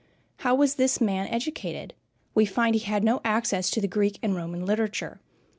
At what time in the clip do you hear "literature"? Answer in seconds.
4.65-5.19